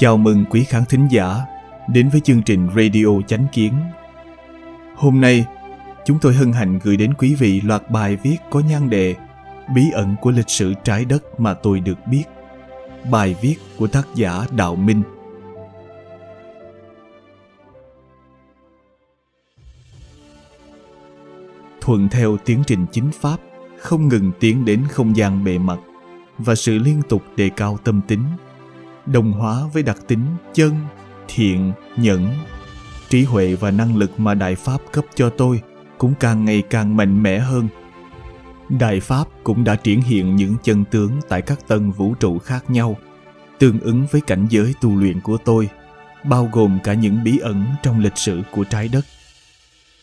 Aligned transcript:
Chào 0.00 0.16
mừng 0.16 0.44
quý 0.50 0.64
khán 0.64 0.84
thính 0.84 1.08
giả 1.10 1.36
đến 1.88 2.08
với 2.08 2.20
chương 2.20 2.42
trình 2.42 2.68
Radio 2.76 3.06
Chánh 3.26 3.46
Kiến. 3.52 3.72
Hôm 4.96 5.20
nay, 5.20 5.46
chúng 6.04 6.18
tôi 6.20 6.34
hân 6.34 6.52
hạnh 6.52 6.78
gửi 6.82 6.96
đến 6.96 7.14
quý 7.14 7.34
vị 7.34 7.60
loạt 7.60 7.90
bài 7.90 8.16
viết 8.16 8.36
có 8.50 8.60
nhan 8.60 8.90
đề 8.90 9.14
Bí 9.74 9.90
ẩn 9.92 10.16
của 10.20 10.30
lịch 10.30 10.50
sử 10.50 10.74
trái 10.84 11.04
đất 11.04 11.40
mà 11.40 11.54
tôi 11.54 11.80
được 11.80 11.98
biết. 12.06 12.24
Bài 13.10 13.36
viết 13.40 13.56
của 13.76 13.86
tác 13.86 14.06
giả 14.14 14.46
Đạo 14.56 14.76
Minh. 14.76 15.02
Thuận 21.80 22.08
theo 22.08 22.36
tiến 22.44 22.62
trình 22.66 22.86
chính 22.92 23.10
pháp, 23.20 23.36
không 23.78 24.08
ngừng 24.08 24.32
tiến 24.40 24.64
đến 24.64 24.84
không 24.90 25.16
gian 25.16 25.44
bề 25.44 25.58
mặt 25.58 25.78
và 26.38 26.54
sự 26.54 26.78
liên 26.78 27.02
tục 27.08 27.22
đề 27.36 27.50
cao 27.56 27.78
tâm 27.84 28.00
tính 28.08 28.22
đồng 29.12 29.32
hóa 29.32 29.66
với 29.72 29.82
đặc 29.82 29.96
tính 30.06 30.24
chân, 30.54 30.74
thiện, 31.28 31.72
nhẫn. 31.96 32.28
Trí 33.08 33.24
huệ 33.24 33.54
và 33.54 33.70
năng 33.70 33.96
lực 33.96 34.20
mà 34.20 34.34
Đại 34.34 34.54
Pháp 34.54 34.80
cấp 34.92 35.04
cho 35.14 35.30
tôi 35.30 35.60
cũng 35.98 36.14
càng 36.20 36.44
ngày 36.44 36.62
càng 36.70 36.96
mạnh 36.96 37.22
mẽ 37.22 37.38
hơn. 37.38 37.68
Đại 38.68 39.00
Pháp 39.00 39.28
cũng 39.44 39.64
đã 39.64 39.76
triển 39.76 40.02
hiện 40.02 40.36
những 40.36 40.56
chân 40.62 40.84
tướng 40.84 41.10
tại 41.28 41.42
các 41.42 41.68
tầng 41.68 41.92
vũ 41.92 42.14
trụ 42.14 42.38
khác 42.38 42.70
nhau, 42.70 42.96
tương 43.58 43.80
ứng 43.80 44.06
với 44.10 44.20
cảnh 44.20 44.46
giới 44.50 44.74
tu 44.80 44.96
luyện 44.96 45.20
của 45.20 45.36
tôi, 45.36 45.68
bao 46.24 46.48
gồm 46.52 46.78
cả 46.84 46.94
những 46.94 47.24
bí 47.24 47.38
ẩn 47.38 47.64
trong 47.82 48.00
lịch 48.00 48.16
sử 48.16 48.42
của 48.52 48.64
trái 48.64 48.88
đất. 48.88 49.04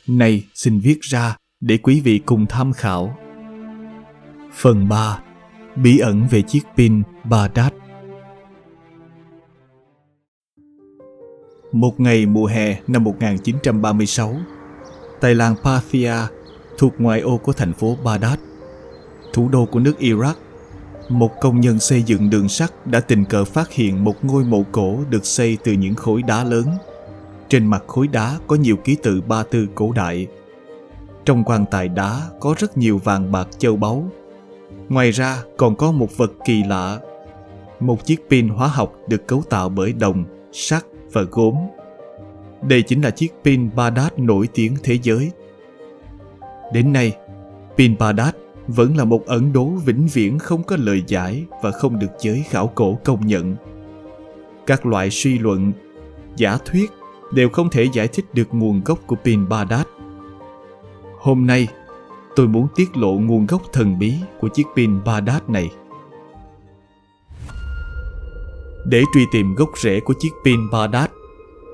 Này 0.07 0.43
xin 0.53 0.79
viết 0.79 1.01
ra 1.01 1.35
để 1.61 1.77
quý 1.77 2.01
vị 2.01 2.19
cùng 2.25 2.45
tham 2.45 2.73
khảo. 2.73 3.17
Phần 4.53 4.87
3. 4.87 5.19
Bí 5.75 5.97
ẩn 5.97 6.27
về 6.27 6.41
chiếc 6.41 6.63
pin 6.77 7.03
Badat 7.23 7.73
Một 11.71 11.99
ngày 11.99 12.25
mùa 12.25 12.45
hè 12.45 12.77
năm 12.87 13.03
1936, 13.03 14.35
tại 15.21 15.35
làng 15.35 15.55
Pathia 15.63 16.13
thuộc 16.77 16.93
ngoại 16.99 17.19
ô 17.19 17.37
của 17.37 17.53
thành 17.53 17.73
phố 17.73 17.97
Baghdad, 18.03 18.39
thủ 19.33 19.49
đô 19.49 19.65
của 19.65 19.79
nước 19.79 19.93
Iraq, 19.99 20.33
một 21.09 21.31
công 21.41 21.59
nhân 21.59 21.79
xây 21.79 22.03
dựng 22.03 22.29
đường 22.29 22.49
sắt 22.49 22.87
đã 22.87 22.99
tình 22.99 23.25
cờ 23.25 23.45
phát 23.45 23.71
hiện 23.71 24.03
một 24.03 24.25
ngôi 24.25 24.43
mộ 24.43 24.63
cổ 24.71 24.97
được 25.09 25.25
xây 25.25 25.57
từ 25.63 25.71
những 25.71 25.95
khối 25.95 26.21
đá 26.21 26.43
lớn. 26.43 26.65
Trên 27.49 27.65
mặt 27.65 27.83
khối 27.87 28.07
đá 28.07 28.37
có 28.47 28.55
nhiều 28.55 28.75
ký 28.75 28.97
tự 29.03 29.21
ba 29.21 29.43
tư 29.43 29.67
cổ 29.75 29.91
đại. 29.91 30.27
Trong 31.25 31.43
quan 31.43 31.65
tài 31.71 31.87
đá 31.87 32.21
có 32.39 32.55
rất 32.57 32.77
nhiều 32.77 32.97
vàng 32.97 33.31
bạc 33.31 33.47
châu 33.57 33.75
báu. 33.75 34.11
Ngoài 34.89 35.11
ra 35.11 35.43
còn 35.57 35.75
có 35.75 35.91
một 35.91 36.17
vật 36.17 36.31
kỳ 36.45 36.63
lạ. 36.63 36.99
Một 37.79 38.05
chiếc 38.05 38.29
pin 38.29 38.47
hóa 38.47 38.67
học 38.67 38.95
được 39.07 39.27
cấu 39.27 39.43
tạo 39.49 39.69
bởi 39.69 39.93
đồng, 39.93 40.25
sắt 40.51 40.85
và 41.11 41.21
gốm. 41.31 41.55
Đây 42.61 42.81
chính 42.81 43.01
là 43.01 43.09
chiếc 43.09 43.33
pin 43.43 43.69
Badat 43.75 44.19
nổi 44.19 44.49
tiếng 44.53 44.75
thế 44.83 44.97
giới. 45.03 45.31
Đến 46.73 46.93
nay, 46.93 47.15
pin 47.77 47.95
Badat 47.99 48.35
vẫn 48.67 48.97
là 48.97 49.05
một 49.05 49.25
ẩn 49.25 49.53
đố 49.53 49.65
vĩnh 49.65 50.07
viễn 50.13 50.39
không 50.39 50.63
có 50.63 50.77
lời 50.79 51.03
giải 51.07 51.45
và 51.63 51.71
không 51.71 51.99
được 51.99 52.11
giới 52.19 52.43
khảo 52.49 52.67
cổ 52.67 52.97
công 53.03 53.27
nhận. 53.27 53.55
Các 54.67 54.85
loại 54.85 55.09
suy 55.11 55.39
luận, 55.39 55.71
giả 56.35 56.57
thuyết 56.65 56.91
đều 57.33 57.49
không 57.49 57.69
thể 57.69 57.87
giải 57.93 58.07
thích 58.07 58.25
được 58.33 58.47
nguồn 58.51 58.81
gốc 58.85 58.99
của 59.07 59.15
pin 59.15 59.49
Badat. 59.49 59.87
Hôm 61.19 61.47
nay, 61.47 61.67
tôi 62.35 62.47
muốn 62.47 62.67
tiết 62.75 62.97
lộ 62.97 63.13
nguồn 63.13 63.45
gốc 63.45 63.61
thần 63.73 63.99
bí 63.99 64.13
của 64.39 64.47
chiếc 64.47 64.65
pin 64.75 65.03
Badat 65.05 65.49
này. 65.49 65.71
Để 68.89 69.03
truy 69.13 69.25
tìm 69.31 69.55
gốc 69.55 69.69
rễ 69.77 69.99
của 69.99 70.13
chiếc 70.19 70.29
pin 70.45 70.69
Baghdad, 70.71 71.09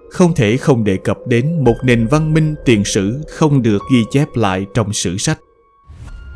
không 0.10 0.34
thể 0.36 0.58
không 0.58 0.84
đề 0.84 0.98
cập 0.98 1.18
đến 1.28 1.64
một 1.64 1.76
nền 1.84 2.08
văn 2.08 2.34
minh 2.34 2.56
tiền 2.66 2.84
sử 2.86 3.22
không 3.30 3.62
được 3.62 3.82
ghi 3.92 4.06
chép 4.12 4.28
lại 4.36 4.66
trong 4.74 4.94
sử 4.94 5.18
sách. 5.18 5.40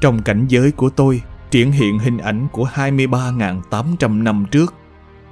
Trong 0.01 0.21
cảnh 0.21 0.45
giới 0.49 0.71
của 0.71 0.89
tôi, 0.89 1.21
triển 1.51 1.71
hiện 1.71 1.99
hình 1.99 2.17
ảnh 2.17 2.47
của 2.51 2.67
23.800 2.73 4.23
năm 4.23 4.45
trước. 4.51 4.73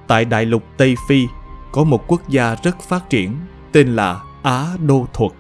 Tại 0.08 0.26
đại 0.26 0.46
lục 0.46 0.64
Tây 0.78 0.96
Phi, 1.10 1.28
có 1.72 1.84
một 1.84 2.04
quốc 2.08 2.30
gia 2.30 2.56
rất 2.64 2.76
phát 2.90 3.10
triển 3.10 3.36
tên 3.72 3.96
là 3.96 4.22
Á 4.44 4.66
Đô 4.86 5.08
Thuật, 5.14 5.32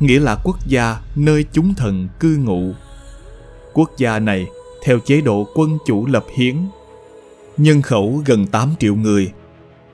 nghĩa 0.00 0.20
là 0.20 0.36
quốc 0.44 0.56
gia 0.66 0.96
nơi 1.16 1.44
chúng 1.52 1.74
thần 1.74 2.08
cư 2.20 2.36
ngụ. 2.36 2.72
Quốc 3.72 3.90
gia 3.96 4.18
này 4.18 4.46
theo 4.84 4.98
chế 4.98 5.20
độ 5.20 5.46
quân 5.54 5.78
chủ 5.86 6.06
lập 6.06 6.24
hiến 6.36 6.56
nhân 7.56 7.82
khẩu 7.82 8.22
gần 8.26 8.46
8 8.46 8.70
triệu 8.78 8.94
người, 8.94 9.32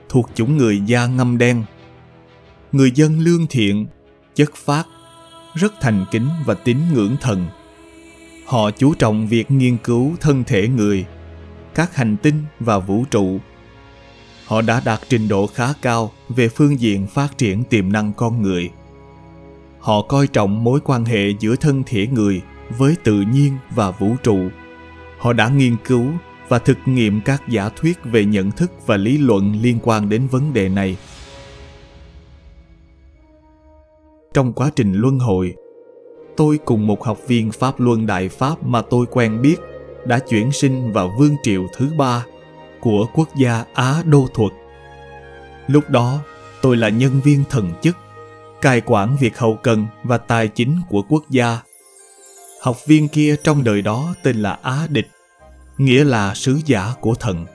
thuộc 0.09 0.29
chủng 0.35 0.57
người 0.57 0.81
da 0.85 1.07
ngâm 1.07 1.37
đen. 1.37 1.63
Người 2.71 2.91
dân 2.91 3.19
lương 3.19 3.47
thiện, 3.47 3.87
chất 4.35 4.55
phát, 4.55 4.83
rất 5.53 5.73
thành 5.81 6.05
kính 6.11 6.27
và 6.45 6.53
tín 6.53 6.77
ngưỡng 6.93 7.15
thần. 7.21 7.45
Họ 8.45 8.71
chú 8.71 8.93
trọng 8.93 9.27
việc 9.27 9.51
nghiên 9.51 9.77
cứu 9.77 10.15
thân 10.21 10.43
thể 10.43 10.67
người, 10.67 11.05
các 11.75 11.95
hành 11.95 12.17
tinh 12.17 12.43
và 12.59 12.79
vũ 12.79 13.05
trụ. 13.11 13.39
Họ 14.45 14.61
đã 14.61 14.81
đạt 14.85 14.99
trình 15.09 15.27
độ 15.27 15.47
khá 15.47 15.73
cao 15.81 16.11
về 16.29 16.49
phương 16.49 16.79
diện 16.79 17.07
phát 17.07 17.37
triển 17.37 17.63
tiềm 17.63 17.91
năng 17.91 18.13
con 18.13 18.41
người. 18.41 18.69
Họ 19.79 20.01
coi 20.01 20.27
trọng 20.27 20.63
mối 20.63 20.79
quan 20.83 21.05
hệ 21.05 21.29
giữa 21.39 21.55
thân 21.55 21.83
thể 21.85 22.07
người 22.07 22.41
với 22.77 22.95
tự 23.03 23.21
nhiên 23.21 23.57
và 23.75 23.91
vũ 23.91 24.15
trụ. 24.23 24.49
Họ 25.19 25.33
đã 25.33 25.49
nghiên 25.49 25.75
cứu 25.85 26.05
và 26.49 26.59
thực 26.59 26.77
nghiệm 26.85 27.21
các 27.21 27.43
giả 27.49 27.69
thuyết 27.69 27.97
về 28.03 28.25
nhận 28.25 28.51
thức 28.51 28.71
và 28.85 28.97
lý 28.97 29.17
luận 29.17 29.55
liên 29.61 29.79
quan 29.83 30.09
đến 30.09 30.27
vấn 30.27 30.53
đề 30.53 30.69
này. 30.69 30.97
Trong 34.33 34.53
quá 34.53 34.71
trình 34.75 34.93
luân 34.93 35.19
hồi, 35.19 35.55
tôi 36.37 36.59
cùng 36.65 36.87
một 36.87 37.03
học 37.03 37.17
viên 37.27 37.51
pháp 37.51 37.79
luân 37.79 38.05
đại 38.05 38.29
pháp 38.29 38.63
mà 38.63 38.81
tôi 38.81 39.05
quen 39.11 39.41
biết 39.41 39.55
đã 40.05 40.19
chuyển 40.19 40.51
sinh 40.51 40.91
vào 40.91 41.15
vương 41.19 41.35
triều 41.43 41.67
thứ 41.77 41.89
ba 41.97 42.25
của 42.81 43.07
quốc 43.13 43.29
gia 43.35 43.65
á 43.73 44.03
đô 44.05 44.27
thuật. 44.33 44.51
Lúc 45.67 45.89
đó, 45.89 46.19
tôi 46.61 46.77
là 46.77 46.89
nhân 46.89 47.21
viên 47.23 47.43
thần 47.49 47.71
chức, 47.81 47.97
cai 48.61 48.81
quản 48.85 49.17
việc 49.19 49.37
hậu 49.37 49.55
cần 49.63 49.87
và 50.03 50.17
tài 50.17 50.47
chính 50.47 50.81
của 50.89 51.01
quốc 51.09 51.23
gia. 51.29 51.59
Học 52.61 52.77
viên 52.87 53.07
kia 53.07 53.35
trong 53.43 53.63
đời 53.63 53.81
đó 53.81 54.15
tên 54.23 54.41
là 54.41 54.59
á 54.61 54.87
địch 54.89 55.07
nghĩa 55.85 56.03
là 56.03 56.33
sứ 56.33 56.59
giả 56.65 56.93
của 56.99 57.15
thần. 57.15 57.45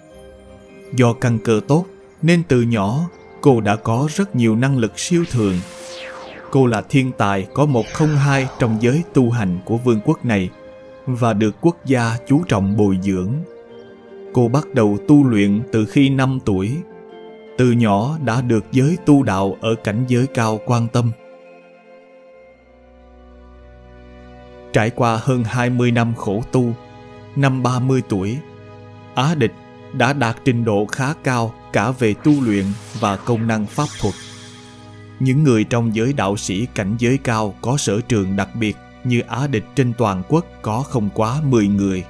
Do 0.93 1.13
căn 1.13 1.39
cơ 1.45 1.61
tốt 1.69 1.85
nên 2.23 2.43
từ 2.49 2.63
nhỏ 2.63 3.09
cô 3.41 3.61
đã 3.61 3.77
có 3.77 4.09
rất 4.15 4.37
nhiều 4.37 4.57
năng 4.57 4.79
lực 4.79 4.99
siêu 4.99 5.25
thường. 5.31 5.55
Cô 6.51 6.67
là 6.67 6.83
thiên 6.89 7.13
tài 7.19 7.47
có 7.55 7.67
một 7.67 7.87
không 7.93 8.17
hai 8.17 8.49
trong 8.59 8.79
giới 8.81 9.03
tu 9.15 9.31
hành 9.31 9.59
của 9.65 9.77
vương 9.77 10.01
quốc 10.05 10.25
này 10.25 10.51
và 11.07 11.33
được 11.33 11.57
quốc 11.61 11.77
gia 11.85 12.17
chú 12.27 12.43
trọng 12.49 12.77
bồi 12.77 12.99
dưỡng. 13.03 13.33
Cô 14.33 14.49
bắt 14.49 14.67
đầu 14.75 14.99
tu 15.09 15.25
luyện 15.25 15.63
từ 15.73 15.85
khi 15.85 16.09
5 16.09 16.39
tuổi. 16.45 16.77
Từ 17.59 17.73
nhỏ 17.73 18.19
đã 18.25 18.41
được 18.41 18.65
giới 18.73 18.97
tu 19.07 19.23
đạo 19.23 19.57
ở 19.61 19.75
cảnh 19.85 20.05
giới 20.09 20.27
cao 20.27 20.61
quan 20.67 20.89
tâm. 20.89 21.13
Trải 24.73 24.91
qua 24.91 25.21
hơn 25.23 25.45
20 25.45 25.91
năm 25.91 26.15
khổ 26.17 26.43
tu, 26.53 26.73
năm 27.39 27.63
30 27.63 28.03
tuổi, 28.09 28.39
Á 29.15 29.35
Địch 29.35 29.53
đã 29.93 30.13
đạt 30.13 30.37
trình 30.45 30.65
độ 30.65 30.87
khá 30.87 31.15
cao 31.25 31.55
cả 31.73 31.91
về 31.91 32.15
tu 32.25 32.41
luyện 32.41 32.65
và 33.01 33.17
công 33.17 33.47
năng 33.47 33.67
pháp 33.67 33.87
thuật. 34.01 34.15
Những 35.21 35.45
người 35.45 35.65
trong 35.65 35.95
giới 35.95 36.13
đạo 36.13 36.37
sĩ 36.37 36.67
cảnh 36.75 36.97
giới 36.99 37.19
cao 37.19 37.55
có 37.61 37.77
sở 37.77 38.01
trường 38.01 38.37
đặc 38.37 38.49
biệt 38.55 38.77
như 39.05 39.21
Á 39.21 39.47
Địch 39.47 39.65
trên 39.75 39.93
toàn 39.99 40.23
quốc 40.29 40.47
có 40.63 40.83
không 40.83 41.09
quá 41.15 41.41
10 41.45 41.67
người. 41.69 42.05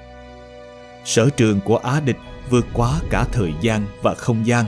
Sở 1.04 1.30
trường 1.30 1.60
của 1.60 1.76
Á 1.76 2.00
Địch 2.00 2.18
vượt 2.50 2.66
quá 2.72 3.00
cả 3.10 3.24
thời 3.32 3.52
gian 3.60 3.86
và 4.02 4.14
không 4.14 4.46
gian. 4.46 4.64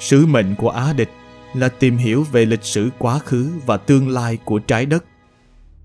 Sứ 0.00 0.26
mệnh 0.26 0.54
của 0.54 0.70
Á 0.70 0.92
Địch 0.92 1.10
là 1.54 1.68
tìm 1.68 1.96
hiểu 1.96 2.26
về 2.32 2.44
lịch 2.44 2.64
sử 2.64 2.90
quá 2.98 3.18
khứ 3.18 3.50
và 3.66 3.76
tương 3.76 4.08
lai 4.08 4.38
của 4.44 4.58
trái 4.58 4.86
đất. 4.86 5.04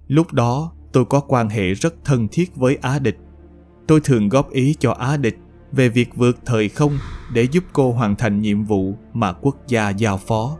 Lúc 0.07 0.33
đó, 0.33 0.71
tôi 0.95 1.05
có 1.05 1.19
quan 1.19 1.49
hệ 1.49 1.73
rất 1.73 1.93
thân 2.05 2.27
thiết 2.31 2.55
với 2.55 2.77
Á 2.81 2.99
Địch. 2.99 3.17
Tôi 3.87 4.01
thường 4.03 4.29
góp 4.29 4.51
ý 4.51 4.75
cho 4.79 4.91
Á 4.91 5.17
Địch 5.17 5.37
về 5.71 5.89
việc 5.89 6.15
vượt 6.15 6.37
thời 6.45 6.69
không 6.69 6.99
để 7.33 7.43
giúp 7.51 7.63
cô 7.73 7.91
hoàn 7.91 8.15
thành 8.15 8.41
nhiệm 8.41 8.63
vụ 8.63 8.95
mà 9.13 9.33
quốc 9.33 9.55
gia 9.67 9.89
giao 9.89 10.17
phó. 10.17 10.57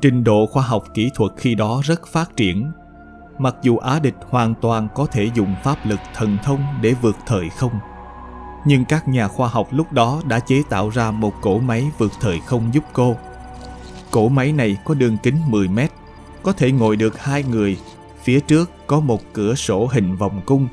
Trình 0.00 0.24
độ 0.24 0.46
khoa 0.46 0.62
học 0.62 0.84
kỹ 0.94 1.10
thuật 1.14 1.32
khi 1.36 1.54
đó 1.54 1.80
rất 1.84 2.06
phát 2.06 2.36
triển. 2.36 2.70
Mặc 3.38 3.56
dù 3.62 3.78
Á 3.78 3.98
Địch 3.98 4.16
hoàn 4.28 4.54
toàn 4.60 4.88
có 4.94 5.06
thể 5.06 5.30
dùng 5.34 5.54
pháp 5.64 5.86
lực 5.86 6.00
thần 6.14 6.38
thông 6.44 6.64
để 6.82 6.94
vượt 7.02 7.16
thời 7.26 7.48
không, 7.48 7.72
nhưng 8.66 8.84
các 8.84 9.08
nhà 9.08 9.28
khoa 9.28 9.48
học 9.48 9.68
lúc 9.70 9.92
đó 9.92 10.22
đã 10.28 10.40
chế 10.40 10.62
tạo 10.70 10.88
ra 10.88 11.10
một 11.10 11.32
cỗ 11.42 11.58
máy 11.58 11.90
vượt 11.98 12.12
thời 12.20 12.40
không 12.46 12.74
giúp 12.74 12.84
cô. 12.92 13.16
Cỗ 14.10 14.28
máy 14.28 14.52
này 14.52 14.76
có 14.84 14.94
đường 14.94 15.16
kính 15.22 15.36
10 15.46 15.68
mét, 15.68 15.90
có 16.42 16.52
thể 16.52 16.72
ngồi 16.72 16.96
được 16.96 17.22
hai 17.22 17.42
người 17.42 17.76
Phía 18.24 18.40
trước 18.40 18.70
có 18.86 19.00
một 19.00 19.20
cửa 19.32 19.54
sổ 19.54 19.86
hình 19.92 20.16
vòng 20.16 20.40
cung, 20.46 20.68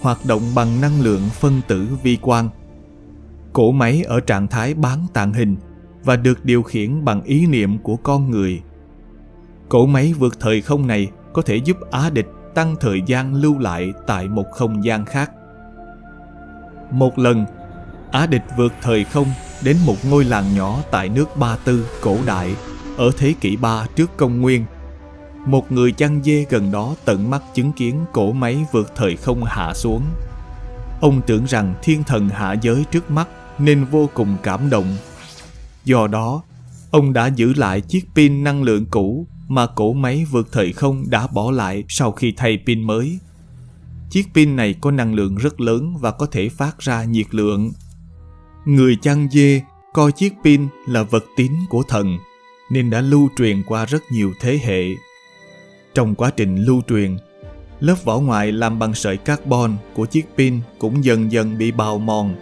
hoạt 0.00 0.18
động 0.26 0.42
bằng 0.54 0.80
năng 0.80 1.00
lượng 1.00 1.22
phân 1.32 1.60
tử 1.68 1.88
vi 2.02 2.16
quang. 2.16 2.48
Cỗ 3.52 3.72
máy 3.72 4.02
ở 4.02 4.20
trạng 4.20 4.48
thái 4.48 4.74
bán 4.74 5.06
tàng 5.12 5.32
hình 5.32 5.56
và 6.04 6.16
được 6.16 6.44
điều 6.44 6.62
khiển 6.62 7.04
bằng 7.04 7.22
ý 7.22 7.46
niệm 7.46 7.78
của 7.78 7.96
con 7.96 8.30
người. 8.30 8.62
Cỗ 9.68 9.86
máy 9.86 10.12
vượt 10.18 10.40
thời 10.40 10.60
không 10.60 10.86
này 10.86 11.10
có 11.32 11.42
thể 11.42 11.56
giúp 11.56 11.76
Á 11.90 12.10
địch 12.10 12.28
tăng 12.54 12.76
thời 12.80 13.02
gian 13.06 13.34
lưu 13.34 13.58
lại 13.58 13.92
tại 14.06 14.28
một 14.28 14.46
không 14.52 14.84
gian 14.84 15.04
khác. 15.04 15.30
Một 16.90 17.18
lần, 17.18 17.44
Á 18.12 18.26
địch 18.26 18.44
vượt 18.56 18.72
thời 18.82 19.04
không 19.04 19.26
đến 19.64 19.76
một 19.86 19.96
ngôi 20.10 20.24
làng 20.24 20.56
nhỏ 20.56 20.78
tại 20.90 21.08
nước 21.08 21.36
Ba 21.36 21.56
Tư 21.64 21.86
cổ 22.02 22.16
đại 22.26 22.56
ở 22.96 23.10
thế 23.18 23.34
kỷ 23.40 23.56
3 23.56 23.86
trước 23.96 24.16
công 24.16 24.40
nguyên. 24.40 24.64
Một 25.46 25.72
người 25.72 25.92
chăn 25.92 26.22
dê 26.24 26.46
gần 26.50 26.72
đó 26.72 26.94
tận 27.04 27.30
mắt 27.30 27.42
chứng 27.54 27.72
kiến 27.72 28.04
cỗ 28.12 28.32
máy 28.32 28.64
vượt 28.72 28.92
thời 28.96 29.16
không 29.16 29.44
hạ 29.44 29.72
xuống. 29.74 30.02
Ông 31.00 31.20
tưởng 31.26 31.44
rằng 31.44 31.74
thiên 31.82 32.04
thần 32.04 32.28
hạ 32.28 32.52
giới 32.52 32.84
trước 32.90 33.10
mắt 33.10 33.28
nên 33.58 33.84
vô 33.84 34.08
cùng 34.14 34.36
cảm 34.42 34.70
động. 34.70 34.96
Do 35.84 36.06
đó, 36.06 36.42
ông 36.90 37.12
đã 37.12 37.26
giữ 37.26 37.52
lại 37.54 37.80
chiếc 37.80 38.04
pin 38.14 38.44
năng 38.44 38.62
lượng 38.62 38.86
cũ 38.90 39.26
mà 39.48 39.66
cỗ 39.66 39.92
máy 39.92 40.24
vượt 40.30 40.48
thời 40.52 40.72
không 40.72 41.10
đã 41.10 41.26
bỏ 41.26 41.50
lại 41.50 41.84
sau 41.88 42.12
khi 42.12 42.32
thay 42.36 42.58
pin 42.66 42.82
mới. 42.82 43.18
Chiếc 44.10 44.26
pin 44.34 44.56
này 44.56 44.74
có 44.80 44.90
năng 44.90 45.14
lượng 45.14 45.36
rất 45.36 45.60
lớn 45.60 45.96
và 46.00 46.10
có 46.10 46.26
thể 46.26 46.48
phát 46.48 46.78
ra 46.78 47.04
nhiệt 47.04 47.34
lượng. 47.34 47.72
Người 48.64 48.96
chăn 48.96 49.28
dê 49.30 49.62
coi 49.92 50.12
chiếc 50.12 50.32
pin 50.44 50.68
là 50.86 51.02
vật 51.02 51.24
tín 51.36 51.52
của 51.70 51.82
thần 51.88 52.18
nên 52.70 52.90
đã 52.90 53.00
lưu 53.00 53.28
truyền 53.36 53.62
qua 53.62 53.84
rất 53.84 54.02
nhiều 54.12 54.32
thế 54.40 54.60
hệ. 54.62 54.84
Trong 55.94 56.14
quá 56.14 56.30
trình 56.36 56.56
lưu 56.56 56.82
truyền, 56.88 57.16
lớp 57.80 58.04
vỏ 58.04 58.18
ngoài 58.18 58.52
làm 58.52 58.78
bằng 58.78 58.94
sợi 58.94 59.16
carbon 59.16 59.76
của 59.94 60.06
chiếc 60.06 60.26
pin 60.36 60.60
cũng 60.78 61.04
dần 61.04 61.32
dần 61.32 61.58
bị 61.58 61.72
bào 61.72 61.98
mòn 61.98 62.34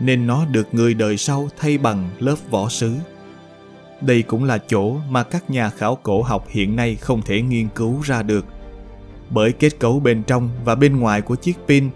nên 0.00 0.26
nó 0.26 0.44
được 0.44 0.68
người 0.72 0.94
đời 0.94 1.16
sau 1.16 1.48
thay 1.58 1.78
bằng 1.78 2.10
lớp 2.18 2.36
vỏ 2.50 2.68
sứ. 2.68 2.92
Đây 4.00 4.22
cũng 4.22 4.44
là 4.44 4.58
chỗ 4.58 4.96
mà 5.10 5.22
các 5.22 5.50
nhà 5.50 5.70
khảo 5.70 5.98
cổ 6.02 6.22
học 6.22 6.46
hiện 6.48 6.76
nay 6.76 6.94
không 6.94 7.22
thể 7.22 7.42
nghiên 7.42 7.68
cứu 7.68 8.00
ra 8.00 8.22
được. 8.22 8.46
Bởi 9.30 9.52
kết 9.52 9.78
cấu 9.78 10.00
bên 10.00 10.22
trong 10.22 10.50
và 10.64 10.74
bên 10.74 11.00
ngoài 11.00 11.22
của 11.22 11.36
chiếc 11.36 11.56
pin 11.68 11.90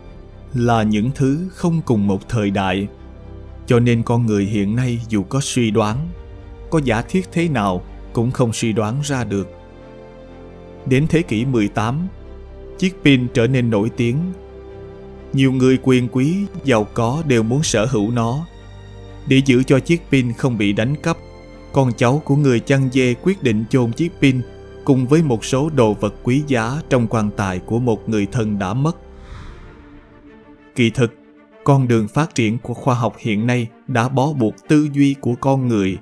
là 0.55 0.83
những 0.83 1.11
thứ 1.15 1.49
không 1.55 1.81
cùng 1.85 2.07
một 2.07 2.29
thời 2.29 2.51
đại. 2.51 2.89
Cho 3.67 3.81
nên 3.81 4.03
con 4.03 4.27
người 4.27 4.45
hiện 4.45 4.77
nay 4.77 5.01
dù 5.09 5.23
có 5.23 5.41
suy 5.43 5.71
đoán, 5.71 6.09
có 6.71 6.81
giả 6.85 7.03
thiết 7.03 7.29
thế 7.33 7.49
nào 7.49 7.83
cũng 8.13 8.31
không 8.31 8.53
suy 8.53 8.73
đoán 8.73 9.01
ra 9.05 9.25
được. 9.25 9.58
Đến 10.87 11.07
thế 11.09 11.23
kỷ 11.23 11.45
18, 11.45 12.09
chiếc 12.79 12.95
pin 13.05 13.27
trở 13.35 13.47
nên 13.47 13.71
nổi 13.71 13.91
tiếng. 13.97 14.17
Nhiều 15.33 15.53
người 15.53 15.79
quyền 15.83 16.09
quý, 16.09 16.37
giàu 16.65 16.87
có 16.95 17.23
đều 17.27 17.43
muốn 17.43 17.63
sở 17.63 17.87
hữu 17.87 18.11
nó. 18.11 18.47
Để 19.29 19.43
giữ 19.45 19.63
cho 19.63 19.79
chiếc 19.79 20.03
pin 20.11 20.33
không 20.33 20.59
bị 20.59 20.73
đánh 20.73 20.95
cắp, 21.03 21.17
con 21.73 21.93
cháu 21.97 22.23
của 22.25 22.37
người 22.37 22.61
chăn 22.61 22.89
dê 22.93 23.15
quyết 23.23 23.43
định 23.43 23.65
chôn 23.71 23.93
chiếc 23.93 24.13
pin 24.21 24.41
cùng 24.85 25.07
với 25.07 25.23
một 25.23 25.45
số 25.45 25.71
đồ 25.75 25.95
vật 25.95 26.15
quý 26.23 26.43
giá 26.47 26.73
trong 26.89 27.07
quan 27.07 27.31
tài 27.37 27.59
của 27.59 27.79
một 27.79 28.09
người 28.09 28.27
thân 28.33 28.59
đã 28.59 28.75
mất. 28.75 28.97
Kỳ 30.75 30.91
thực, 30.91 31.15
con 31.65 31.89
đường 31.89 32.09
phát 32.09 32.35
triển 32.35 32.59
của 32.59 32.75
khoa 32.75 32.95
học 32.95 33.17
hiện 33.19 33.47
nay 33.47 33.67
đã 33.87 34.09
bó 34.09 34.33
buộc 34.33 34.55
tư 34.69 34.89
duy 34.93 35.15
của 35.21 35.35
con 35.41 35.69
người. 35.69 35.99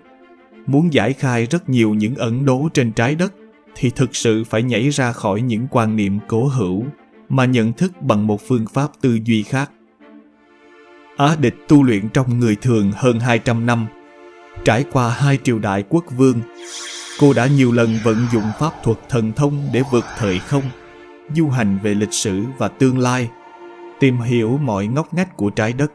Muốn 0.66 0.92
giải 0.92 1.12
khai 1.12 1.46
rất 1.46 1.68
nhiều 1.68 1.94
những 1.94 2.14
ẩn 2.14 2.44
đố 2.44 2.68
trên 2.74 2.92
trái 2.92 3.14
đất 3.14 3.32
thì 3.76 3.90
thực 3.90 4.16
sự 4.16 4.44
phải 4.44 4.62
nhảy 4.62 4.88
ra 4.88 5.12
khỏi 5.12 5.40
những 5.40 5.66
quan 5.70 5.96
niệm 5.96 6.18
cố 6.28 6.46
hữu 6.46 6.84
mà 7.28 7.44
nhận 7.44 7.72
thức 7.72 7.92
bằng 8.02 8.26
một 8.26 8.40
phương 8.48 8.66
pháp 8.72 8.90
tư 9.00 9.18
duy 9.24 9.42
khác. 9.42 9.70
Á 11.16 11.36
địch 11.40 11.54
tu 11.68 11.82
luyện 11.82 12.08
trong 12.08 12.38
người 12.38 12.56
thường 12.56 12.92
hơn 12.94 13.20
200 13.20 13.66
năm 13.66 13.86
Trải 14.64 14.84
qua 14.92 15.08
hai 15.08 15.38
triều 15.44 15.58
đại 15.58 15.84
quốc 15.88 16.04
vương, 16.16 16.40
cô 17.20 17.32
đã 17.32 17.46
nhiều 17.46 17.72
lần 17.72 17.98
vận 18.04 18.26
dụng 18.32 18.44
pháp 18.58 18.72
thuật 18.82 18.98
thần 19.08 19.32
thông 19.32 19.68
để 19.72 19.82
vượt 19.92 20.04
thời 20.18 20.38
không, 20.38 20.62
du 21.34 21.48
hành 21.48 21.78
về 21.82 21.94
lịch 21.94 22.12
sử 22.12 22.42
và 22.58 22.68
tương 22.68 22.98
lai, 22.98 23.28
tìm 24.00 24.20
hiểu 24.20 24.58
mọi 24.62 24.86
ngóc 24.86 25.14
ngách 25.14 25.36
của 25.36 25.50
trái 25.50 25.72
đất. 25.72 25.92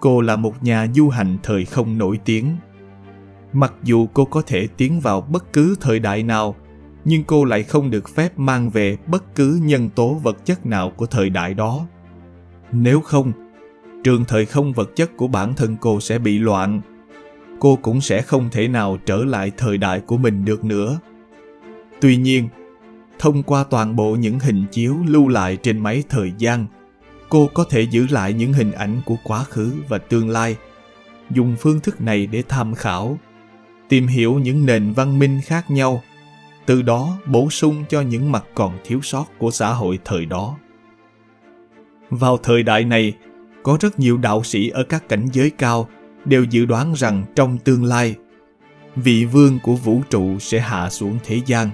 Cô 0.00 0.20
là 0.20 0.36
một 0.36 0.62
nhà 0.62 0.86
du 0.94 1.08
hành 1.08 1.38
thời 1.42 1.64
không 1.64 1.98
nổi 1.98 2.18
tiếng. 2.24 2.56
Mặc 3.52 3.72
dù 3.82 4.06
cô 4.14 4.24
có 4.24 4.42
thể 4.46 4.68
tiến 4.76 5.00
vào 5.00 5.20
bất 5.20 5.52
cứ 5.52 5.76
thời 5.80 5.98
đại 5.98 6.22
nào, 6.22 6.56
nhưng 7.04 7.24
cô 7.24 7.44
lại 7.44 7.62
không 7.62 7.90
được 7.90 8.08
phép 8.14 8.38
mang 8.38 8.70
về 8.70 8.96
bất 9.06 9.34
cứ 9.34 9.60
nhân 9.62 9.90
tố 9.90 10.14
vật 10.14 10.46
chất 10.46 10.66
nào 10.66 10.90
của 10.90 11.06
thời 11.06 11.30
đại 11.30 11.54
đó. 11.54 11.86
Nếu 12.72 13.00
không, 13.00 13.32
trường 14.04 14.24
thời 14.24 14.46
không 14.46 14.72
vật 14.72 14.90
chất 14.96 15.16
của 15.16 15.28
bản 15.28 15.54
thân 15.54 15.76
cô 15.80 16.00
sẽ 16.00 16.18
bị 16.18 16.38
loạn 16.38 16.80
cô 17.60 17.78
cũng 17.82 18.00
sẽ 18.00 18.22
không 18.22 18.48
thể 18.50 18.68
nào 18.68 18.98
trở 19.06 19.16
lại 19.16 19.52
thời 19.56 19.78
đại 19.78 20.00
của 20.00 20.16
mình 20.16 20.44
được 20.44 20.64
nữa. 20.64 20.98
Tuy 22.00 22.16
nhiên, 22.16 22.48
thông 23.18 23.42
qua 23.42 23.64
toàn 23.64 23.96
bộ 23.96 24.14
những 24.14 24.38
hình 24.38 24.64
chiếu 24.72 24.96
lưu 25.06 25.28
lại 25.28 25.56
trên 25.56 25.78
máy 25.78 26.02
thời 26.08 26.32
gian, 26.38 26.66
cô 27.28 27.50
có 27.54 27.64
thể 27.70 27.82
giữ 27.82 28.06
lại 28.10 28.32
những 28.32 28.52
hình 28.52 28.72
ảnh 28.72 29.00
của 29.04 29.16
quá 29.24 29.44
khứ 29.44 29.72
và 29.88 29.98
tương 29.98 30.30
lai. 30.30 30.56
Dùng 31.30 31.56
phương 31.58 31.80
thức 31.80 32.00
này 32.00 32.26
để 32.26 32.42
tham 32.48 32.74
khảo, 32.74 33.18
tìm 33.88 34.06
hiểu 34.06 34.38
những 34.38 34.66
nền 34.66 34.92
văn 34.92 35.18
minh 35.18 35.40
khác 35.44 35.70
nhau, 35.70 36.02
từ 36.70 36.82
đó 36.82 37.18
bổ 37.26 37.50
sung 37.50 37.84
cho 37.88 38.00
những 38.00 38.32
mặt 38.32 38.44
còn 38.54 38.78
thiếu 38.84 39.00
sót 39.02 39.24
của 39.38 39.50
xã 39.50 39.72
hội 39.72 39.98
thời 40.04 40.26
đó. 40.26 40.58
Vào 42.10 42.36
thời 42.36 42.62
đại 42.62 42.84
này, 42.84 43.14
có 43.62 43.78
rất 43.80 44.00
nhiều 44.00 44.16
đạo 44.16 44.42
sĩ 44.44 44.68
ở 44.68 44.84
các 44.84 45.08
cảnh 45.08 45.26
giới 45.32 45.50
cao 45.50 45.88
đều 46.24 46.44
dự 46.44 46.66
đoán 46.66 46.92
rằng 46.96 47.24
trong 47.34 47.58
tương 47.58 47.84
lai, 47.84 48.14
vị 48.96 49.24
vương 49.24 49.58
của 49.62 49.74
vũ 49.74 50.02
trụ 50.10 50.38
sẽ 50.38 50.60
hạ 50.60 50.90
xuống 50.90 51.18
thế 51.24 51.40
gian, 51.46 51.70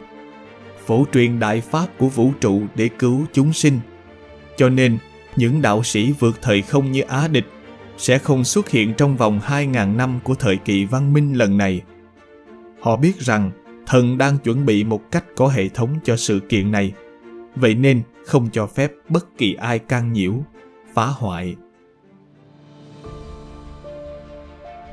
phổ 0.86 1.04
truyền 1.12 1.38
đại 1.38 1.60
pháp 1.60 1.86
của 1.98 2.08
vũ 2.08 2.32
trụ 2.40 2.62
để 2.74 2.88
cứu 2.98 3.24
chúng 3.32 3.52
sinh. 3.52 3.80
Cho 4.56 4.68
nên, 4.68 4.98
những 5.36 5.62
đạo 5.62 5.82
sĩ 5.82 6.12
vượt 6.12 6.38
thời 6.42 6.62
không 6.62 6.92
như 6.92 7.00
Á 7.00 7.28
Địch 7.28 7.46
sẽ 7.98 8.18
không 8.18 8.44
xuất 8.44 8.68
hiện 8.68 8.94
trong 8.94 9.16
vòng 9.16 9.40
2.000 9.46 9.96
năm 9.96 10.20
của 10.24 10.34
thời 10.34 10.56
kỳ 10.56 10.84
văn 10.84 11.12
minh 11.12 11.32
lần 11.32 11.58
này. 11.58 11.82
Họ 12.80 12.96
biết 12.96 13.20
rằng 13.20 13.50
thần 13.86 14.18
đang 14.18 14.38
chuẩn 14.38 14.66
bị 14.66 14.84
một 14.84 15.00
cách 15.10 15.24
có 15.36 15.48
hệ 15.48 15.68
thống 15.68 15.98
cho 16.04 16.16
sự 16.16 16.40
kiện 16.48 16.72
này, 16.72 16.92
vậy 17.56 17.74
nên 17.74 18.02
không 18.26 18.48
cho 18.52 18.66
phép 18.66 18.92
bất 19.08 19.26
kỳ 19.38 19.54
ai 19.54 19.78
can 19.78 20.12
nhiễu, 20.12 20.34
phá 20.94 21.06
hoại 21.06 21.56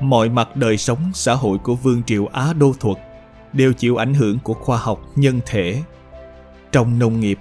mọi 0.00 0.28
mặt 0.28 0.56
đời 0.56 0.76
sống 0.76 1.10
xã 1.14 1.34
hội 1.34 1.58
của 1.58 1.74
vương 1.74 2.02
triều 2.02 2.26
Á 2.26 2.52
Đô 2.52 2.72
Thuật 2.80 2.96
đều 3.52 3.72
chịu 3.72 3.96
ảnh 3.96 4.14
hưởng 4.14 4.38
của 4.38 4.54
khoa 4.54 4.78
học 4.78 5.00
nhân 5.16 5.40
thể. 5.46 5.82
Trong 6.72 6.98
nông 6.98 7.20
nghiệp, 7.20 7.38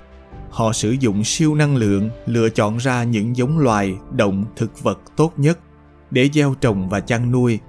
họ 0.49 0.73
sử 0.73 0.95
dụng 0.99 1.23
siêu 1.23 1.55
năng 1.55 1.75
lượng 1.75 2.09
lựa 2.25 2.49
chọn 2.49 2.77
ra 2.77 3.03
những 3.03 3.37
giống 3.37 3.59
loài, 3.59 3.95
động, 4.11 4.45
thực 4.55 4.83
vật 4.83 4.99
tốt 5.15 5.33
nhất 5.37 5.59
để 6.11 6.29
gieo 6.33 6.55
trồng 6.61 6.89
và 6.89 6.99
chăn 6.99 7.31
nuôi. 7.31 7.59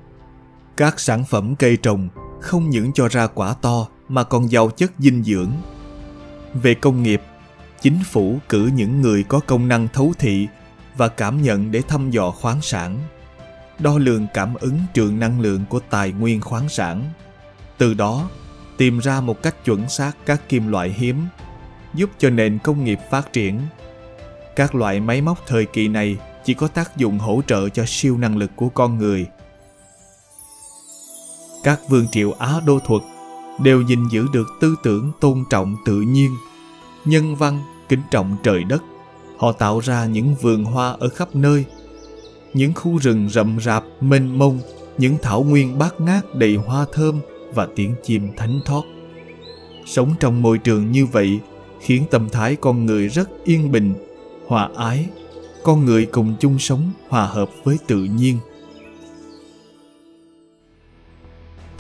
Các 0.76 1.00
sản 1.00 1.24
phẩm 1.24 1.54
cây 1.56 1.76
trồng 1.76 2.08
không 2.44 2.70
những 2.70 2.92
cho 2.92 3.08
ra 3.08 3.26
quả 3.26 3.54
to 3.62 3.86
mà 4.08 4.24
còn 4.24 4.50
giàu 4.50 4.70
chất 4.70 4.92
dinh 4.98 5.24
dưỡng. 5.24 5.50
Về 6.62 6.74
công 6.74 7.02
nghiệp, 7.02 7.22
chính 7.80 7.98
phủ 8.10 8.38
cử 8.48 8.70
những 8.74 9.00
người 9.00 9.22
có 9.22 9.40
công 9.46 9.68
năng 9.68 9.88
thấu 9.88 10.12
thị 10.18 10.48
và 10.96 11.08
cảm 11.08 11.42
nhận 11.42 11.70
để 11.70 11.82
thăm 11.88 12.10
dò 12.10 12.30
khoáng 12.30 12.62
sản 12.62 12.98
đo 13.78 13.98
lường 13.98 14.26
cảm 14.34 14.54
ứng 14.54 14.78
trường 14.94 15.18
năng 15.18 15.40
lượng 15.40 15.64
của 15.68 15.80
tài 15.90 16.12
nguyên 16.12 16.40
khoáng 16.40 16.68
sản. 16.68 17.04
Từ 17.78 17.94
đó, 17.94 18.28
tìm 18.76 18.98
ra 18.98 19.20
một 19.20 19.42
cách 19.42 19.64
chuẩn 19.64 19.88
xác 19.88 20.12
các 20.26 20.48
kim 20.48 20.68
loại 20.68 20.90
hiếm, 20.90 21.26
giúp 21.94 22.10
cho 22.18 22.30
nền 22.30 22.58
công 22.58 22.84
nghiệp 22.84 22.98
phát 23.10 23.32
triển. 23.32 23.60
Các 24.56 24.74
loại 24.74 25.00
máy 25.00 25.20
móc 25.20 25.38
thời 25.46 25.66
kỳ 25.66 25.88
này 25.88 26.16
chỉ 26.44 26.54
có 26.54 26.68
tác 26.68 26.96
dụng 26.96 27.18
hỗ 27.18 27.42
trợ 27.46 27.68
cho 27.68 27.84
siêu 27.86 28.18
năng 28.18 28.36
lực 28.36 28.50
của 28.56 28.68
con 28.68 28.98
người. 28.98 29.26
Các 31.64 31.80
vương 31.88 32.06
triệu 32.12 32.32
Á 32.32 32.60
Đô 32.66 32.78
thuật 32.78 33.02
đều 33.62 33.82
gìn 33.82 34.08
giữ 34.10 34.26
được 34.32 34.48
tư 34.60 34.74
tưởng 34.82 35.12
tôn 35.20 35.44
trọng 35.50 35.76
tự 35.84 36.00
nhiên, 36.00 36.30
nhân 37.04 37.36
văn, 37.36 37.60
kính 37.88 38.02
trọng 38.10 38.36
trời 38.42 38.64
đất. 38.64 38.82
Họ 39.38 39.52
tạo 39.52 39.80
ra 39.80 40.06
những 40.06 40.34
vườn 40.34 40.64
hoa 40.64 40.96
ở 41.00 41.08
khắp 41.08 41.36
nơi 41.36 41.64
những 42.54 42.72
khu 42.74 42.98
rừng 42.98 43.28
rậm 43.28 43.60
rạp 43.60 43.84
mênh 44.00 44.38
mông 44.38 44.60
những 44.98 45.16
thảo 45.22 45.42
nguyên 45.42 45.78
bát 45.78 46.00
ngát 46.00 46.34
đầy 46.34 46.56
hoa 46.56 46.86
thơm 46.92 47.20
và 47.54 47.68
tiếng 47.76 47.94
chim 48.02 48.28
thánh 48.36 48.60
thót. 48.64 48.82
Sống 49.86 50.14
trong 50.20 50.42
môi 50.42 50.58
trường 50.58 50.92
như 50.92 51.06
vậy 51.06 51.40
khiến 51.80 52.04
tâm 52.10 52.28
thái 52.28 52.56
con 52.56 52.86
người 52.86 53.08
rất 53.08 53.28
yên 53.44 53.72
bình 53.72 53.94
hòa 54.46 54.68
ái. 54.76 55.06
Con 55.62 55.84
người 55.84 56.06
cùng 56.06 56.34
chung 56.40 56.58
sống 56.58 56.90
hòa 57.08 57.26
hợp 57.26 57.50
với 57.64 57.78
tự 57.86 58.04
nhiên. 58.04 58.38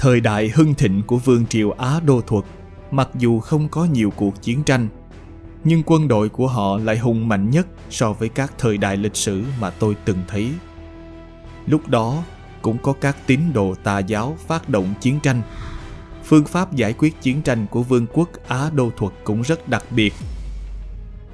Thời 0.04 0.20
đại 0.20 0.48
hưng 0.54 0.74
thịnh 0.74 1.02
của 1.02 1.16
vương 1.16 1.46
triều 1.46 1.70
á 1.70 2.00
đô 2.06 2.20
thuật 2.20 2.44
mặc 2.90 3.08
dù 3.18 3.40
không 3.40 3.68
có 3.68 3.84
nhiều 3.84 4.12
cuộc 4.16 4.42
chiến 4.42 4.62
tranh 4.62 4.88
nhưng 5.64 5.82
quân 5.86 6.08
đội 6.08 6.28
của 6.28 6.46
họ 6.46 6.78
lại 6.78 6.98
hùng 6.98 7.28
mạnh 7.28 7.50
nhất 7.50 7.66
so 7.90 8.12
với 8.12 8.28
các 8.28 8.52
thời 8.58 8.78
đại 8.78 8.96
lịch 8.96 9.16
sử 9.16 9.42
mà 9.60 9.70
tôi 9.70 9.96
từng 10.04 10.18
thấy. 10.28 10.50
Lúc 11.66 11.88
đó, 11.88 12.22
cũng 12.62 12.78
có 12.78 12.92
các 12.92 13.16
tín 13.26 13.40
đồ 13.52 13.74
tà 13.84 13.98
giáo 13.98 14.36
phát 14.46 14.68
động 14.68 14.94
chiến 15.00 15.20
tranh. 15.20 15.42
Phương 16.24 16.44
pháp 16.44 16.72
giải 16.72 16.94
quyết 16.98 17.22
chiến 17.22 17.42
tranh 17.42 17.66
của 17.70 17.82
vương 17.82 18.06
quốc 18.12 18.28
Á 18.48 18.70
Đô 18.74 18.90
Thuật 18.96 19.12
cũng 19.24 19.42
rất 19.42 19.68
đặc 19.68 19.84
biệt. 19.90 20.14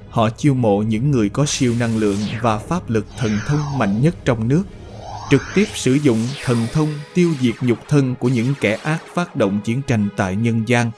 Họ 0.09 0.29
chiêu 0.29 0.53
mộ 0.53 0.81
những 0.81 1.11
người 1.11 1.29
có 1.29 1.45
siêu 1.45 1.73
năng 1.79 1.97
lượng 1.97 2.19
và 2.41 2.57
pháp 2.57 2.89
lực 2.89 3.05
thần 3.17 3.31
thông 3.47 3.77
mạnh 3.77 4.01
nhất 4.01 4.15
trong 4.25 4.47
nước, 4.47 4.63
trực 5.31 5.41
tiếp 5.55 5.67
sử 5.73 5.93
dụng 5.93 6.27
thần 6.43 6.67
thông 6.73 6.89
tiêu 7.13 7.33
diệt 7.41 7.55
nhục 7.61 7.87
thân 7.87 8.15
của 8.15 8.29
những 8.29 8.53
kẻ 8.61 8.77
ác 8.83 9.03
phát 9.13 9.35
động 9.35 9.59
chiến 9.63 9.81
tranh 9.87 10.07
tại 10.17 10.35
nhân 10.35 10.63
gian. 10.67 10.91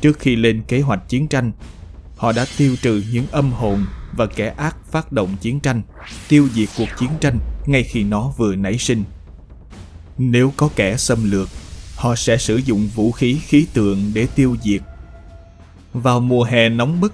Trước 0.00 0.18
khi 0.18 0.36
lên 0.36 0.62
kế 0.68 0.80
hoạch 0.80 1.08
chiến 1.08 1.28
tranh, 1.28 1.52
họ 2.16 2.32
đã 2.32 2.46
tiêu 2.56 2.76
trừ 2.82 3.02
những 3.12 3.26
âm 3.30 3.52
hồn 3.52 3.86
và 4.16 4.26
kẻ 4.26 4.54
ác 4.56 4.76
phát 4.90 5.12
động 5.12 5.36
chiến 5.40 5.60
tranh, 5.60 5.82
tiêu 6.28 6.48
diệt 6.54 6.68
cuộc 6.78 6.88
chiến 6.98 7.10
tranh 7.20 7.38
ngay 7.66 7.82
khi 7.82 8.02
nó 8.02 8.32
vừa 8.36 8.54
nảy 8.54 8.78
sinh. 8.78 9.04
Nếu 10.18 10.52
có 10.56 10.68
kẻ 10.76 10.96
xâm 10.96 11.30
lược, 11.30 11.48
họ 11.96 12.14
sẽ 12.14 12.36
sử 12.36 12.56
dụng 12.56 12.88
vũ 12.94 13.12
khí 13.12 13.40
khí 13.46 13.66
tượng 13.72 14.10
để 14.14 14.26
tiêu 14.34 14.56
diệt. 14.62 14.80
Vào 15.92 16.20
mùa 16.20 16.44
hè 16.44 16.68
nóng 16.68 17.00
bức, 17.00 17.12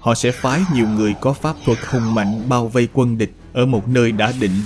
họ 0.00 0.14
sẽ 0.14 0.30
phái 0.30 0.60
nhiều 0.74 0.88
người 0.88 1.14
có 1.20 1.32
pháp 1.32 1.56
thuật 1.64 1.78
hùng 1.90 2.14
mạnh 2.14 2.48
bao 2.48 2.68
vây 2.68 2.88
quân 2.92 3.18
địch 3.18 3.32
ở 3.52 3.66
một 3.66 3.88
nơi 3.88 4.12
đã 4.12 4.32
định, 4.40 4.60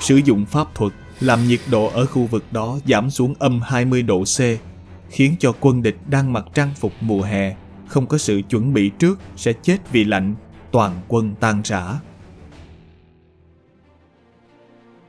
sử 0.00 0.16
dụng 0.16 0.46
pháp 0.46 0.74
thuật 0.74 0.92
làm 1.20 1.48
nhiệt 1.48 1.60
độ 1.70 1.86
ở 1.86 2.06
khu 2.06 2.26
vực 2.26 2.44
đó 2.50 2.78
giảm 2.88 3.10
xuống 3.10 3.34
âm 3.38 3.60
20 3.60 4.02
độ 4.02 4.24
C, 4.24 4.40
khiến 5.10 5.36
cho 5.38 5.52
quân 5.60 5.82
địch 5.82 5.96
đang 6.08 6.32
mặc 6.32 6.44
trang 6.54 6.70
phục 6.76 6.92
mùa 7.00 7.22
hè 7.22 7.56
không 7.86 8.06
có 8.06 8.18
sự 8.18 8.42
chuẩn 8.50 8.74
bị 8.74 8.90
trước 8.98 9.18
sẽ 9.36 9.52
chết 9.52 9.78
vì 9.92 10.04
lạnh, 10.04 10.34
toàn 10.70 11.00
quân 11.08 11.34
tan 11.40 11.62
rã. 11.64 12.00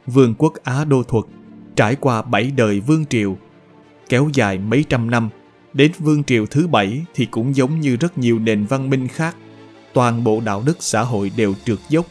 Vương 0.06 0.36
quốc 0.38 0.54
Á 0.64 0.86
Đô 0.86 1.04
Thuật 1.04 1.26
trải 1.76 1.96
qua 1.96 2.22
bảy 2.22 2.52
đời 2.52 2.80
vương 2.80 3.06
triều, 3.06 3.38
kéo 4.10 4.30
dài 4.34 4.58
mấy 4.58 4.86
trăm 4.90 5.12
năm, 5.12 5.30
đến 5.74 5.92
vương 6.00 6.24
triều 6.24 6.46
thứ 6.46 6.68
bảy 6.68 7.06
thì 7.14 7.26
cũng 7.26 7.56
giống 7.56 7.80
như 7.80 7.96
rất 7.96 8.18
nhiều 8.18 8.40
nền 8.40 8.66
văn 8.66 8.90
minh 8.90 9.08
khác. 9.08 9.36
Toàn 9.94 10.24
bộ 10.24 10.42
đạo 10.46 10.64
đức 10.66 10.78
xã 10.80 11.02
hội 11.02 11.32
đều 11.38 11.54
trượt 11.66 11.80
dốc, 11.90 12.06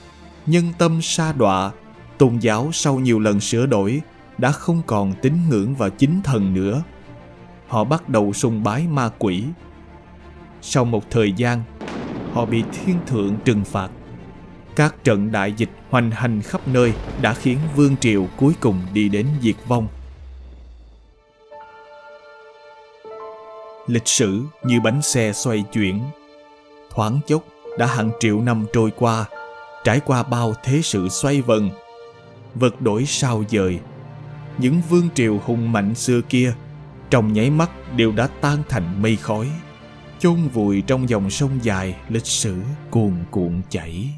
nhân 0.46 0.64
tâm 0.78 1.02
sa 1.02 1.32
đọa, 1.32 1.72
tôn 2.18 2.38
giáo 2.38 2.70
sau 2.72 2.98
nhiều 2.98 3.18
lần 3.18 3.40
sửa 3.40 3.66
đổi 3.66 4.00
đã 4.38 4.52
không 4.52 4.82
còn 4.86 5.12
tín 5.22 5.32
ngưỡng 5.48 5.74
vào 5.74 5.90
chính 5.90 6.20
thần 6.24 6.54
nữa. 6.54 6.82
Họ 7.68 7.84
bắt 7.84 8.08
đầu 8.08 8.32
sùng 8.32 8.62
bái 8.62 8.86
ma 8.86 9.10
quỷ. 9.18 9.44
Sau 10.62 10.84
một 10.84 11.10
thời 11.10 11.32
gian, 11.32 11.62
họ 12.32 12.46
bị 12.46 12.64
thiên 12.72 12.96
thượng 13.06 13.36
trừng 13.44 13.64
phạt 13.64 13.90
các 14.76 15.04
trận 15.04 15.32
đại 15.32 15.52
dịch 15.52 15.70
hoành 15.90 16.10
hành 16.10 16.42
khắp 16.42 16.68
nơi 16.68 16.92
đã 17.22 17.34
khiến 17.34 17.58
vương 17.76 17.96
triều 17.96 18.26
cuối 18.36 18.54
cùng 18.60 18.80
đi 18.92 19.08
đến 19.08 19.26
diệt 19.40 19.54
vong. 19.66 19.88
Lịch 23.86 24.08
sử 24.08 24.42
như 24.62 24.80
bánh 24.80 25.02
xe 25.02 25.32
xoay 25.32 25.64
chuyển. 25.72 26.00
Thoáng 26.90 27.20
chốc 27.26 27.44
đã 27.78 27.86
hàng 27.86 28.10
triệu 28.20 28.40
năm 28.40 28.66
trôi 28.72 28.90
qua, 28.96 29.24
trải 29.84 30.00
qua 30.00 30.22
bao 30.22 30.54
thế 30.64 30.80
sự 30.82 31.08
xoay 31.08 31.42
vần. 31.42 31.70
Vật 32.58 32.80
đổi 32.80 33.06
sao 33.06 33.44
dời. 33.48 33.80
Những 34.58 34.80
vương 34.88 35.08
triều 35.14 35.40
hùng 35.44 35.72
mạnh 35.72 35.94
xưa 35.94 36.20
kia, 36.20 36.54
trong 37.10 37.32
nháy 37.32 37.50
mắt 37.50 37.70
đều 37.96 38.12
đã 38.12 38.28
tan 38.40 38.58
thành 38.68 39.02
mây 39.02 39.16
khói, 39.16 39.50
chôn 40.18 40.48
vùi 40.52 40.80
trong 40.80 41.08
dòng 41.08 41.30
sông 41.30 41.58
dài 41.62 41.96
lịch 42.08 42.26
sử 42.26 42.56
cuồn 42.90 43.12
cuộn 43.30 43.60
chảy. 43.70 44.10